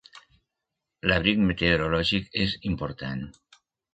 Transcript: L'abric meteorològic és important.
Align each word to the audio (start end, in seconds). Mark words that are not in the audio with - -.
L'abric 1.09 1.43
meteorològic 1.51 2.33
és 2.45 2.57
important. 2.73 3.23